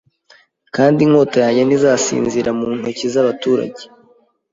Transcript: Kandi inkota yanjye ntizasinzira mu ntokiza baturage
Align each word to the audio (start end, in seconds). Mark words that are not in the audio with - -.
Kandi 0.75 0.97
inkota 1.05 1.37
yanjye 1.43 1.63
ntizasinzira 1.65 2.49
mu 2.57 2.65
ntokiza 2.79 3.27
baturage 3.27 3.81